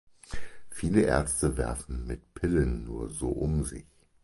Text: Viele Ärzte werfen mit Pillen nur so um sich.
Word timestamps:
Viele 0.71 1.01
Ärzte 1.03 1.57
werfen 1.57 2.07
mit 2.07 2.33
Pillen 2.33 2.85
nur 2.85 3.11
so 3.11 3.27
um 3.27 3.63
sich. 3.65 3.85